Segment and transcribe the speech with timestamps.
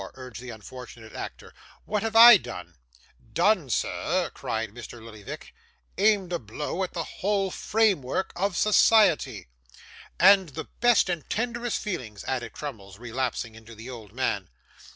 [0.15, 1.53] urged the unfortunate actor.
[1.85, 2.73] 'What have I done?'
[3.33, 4.99] 'Done, sir!' cried Mr.
[4.99, 5.53] Lillyvick,
[5.95, 9.45] 'aimed a blow at the whole framework of society'
[10.19, 14.49] 'And the best and tenderest feelings,' added Crummles, relapsing into the old man.